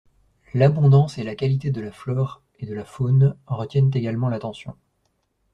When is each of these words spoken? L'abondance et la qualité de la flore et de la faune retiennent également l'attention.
L'abondance 0.55 1.19
et 1.19 1.23
la 1.23 1.35
qualité 1.35 1.69
de 1.69 1.79
la 1.79 1.91
flore 1.91 2.41
et 2.57 2.65
de 2.65 2.73
la 2.73 2.85
faune 2.85 3.37
retiennent 3.45 3.91
également 3.93 4.29
l'attention. 4.29 4.75